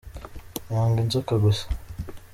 [0.69, 1.65] Nanga inzoka gusa.